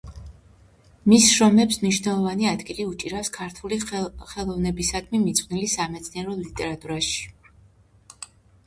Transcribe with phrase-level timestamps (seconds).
[1.11, 7.33] მის შრომებს მნიშვნელოვანი ადგილი უჭირავს ქართული ხელოვნებისადმი მიძღვნილ სამეცნიერო ლიტერატურაში.